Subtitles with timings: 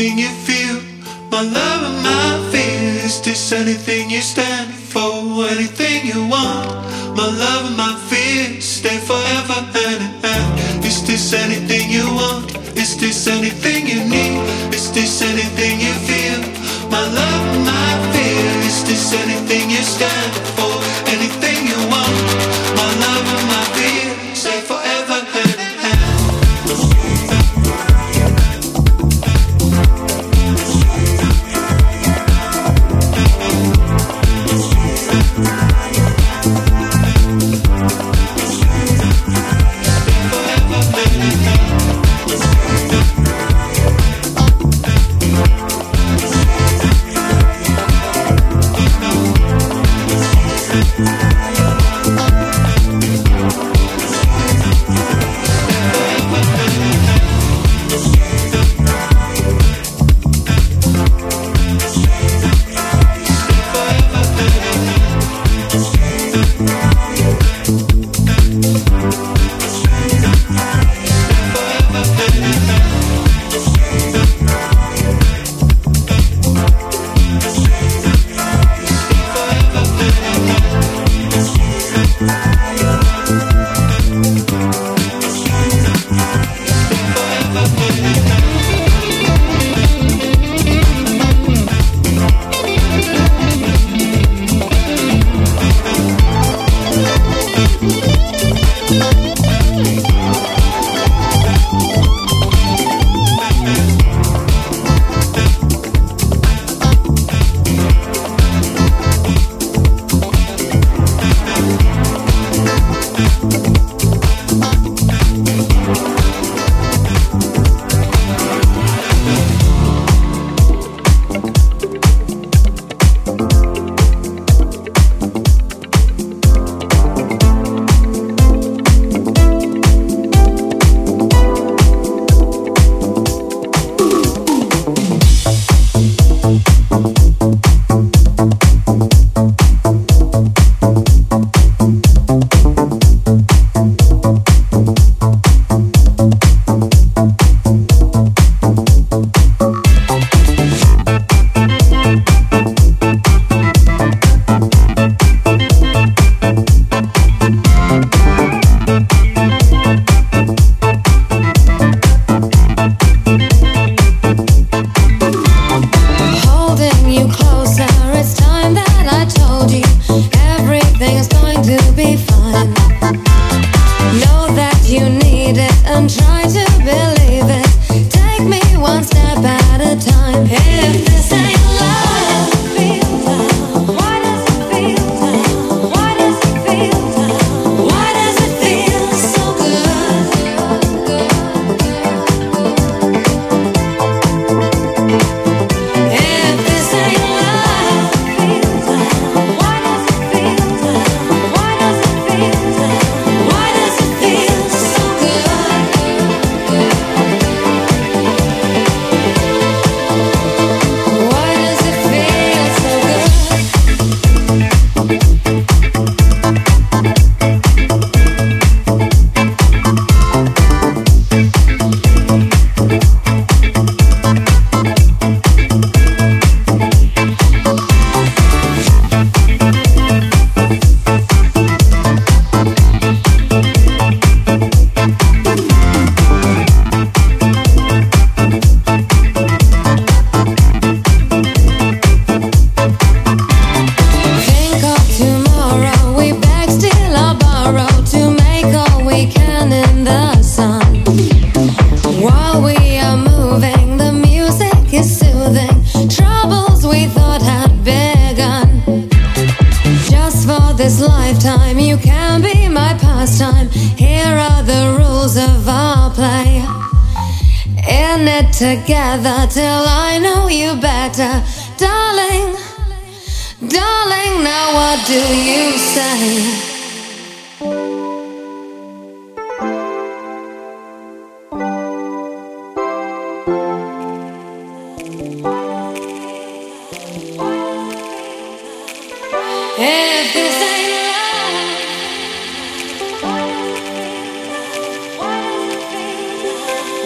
[0.00, 0.49] Thank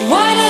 [0.09, 0.44] why